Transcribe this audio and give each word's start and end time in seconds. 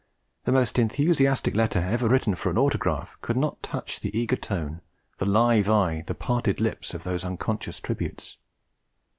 The 0.45 0.51
most 0.51 0.79
enthusiastic 0.79 1.55
letter 1.55 1.77
ever 1.77 2.09
written 2.09 2.33
for 2.33 2.49
an 2.49 2.57
autograph 2.57 3.15
could 3.21 3.37
not 3.37 3.61
touch 3.61 3.99
the 3.99 4.09
eager 4.17 4.35
tone, 4.35 4.81
the 5.19 5.25
live 5.27 5.69
eye, 5.69 6.03
the 6.07 6.15
parted 6.15 6.59
lips 6.59 6.95
of 6.95 7.03
those 7.03 7.23
unconscious 7.23 7.79
tributes. 7.79 8.37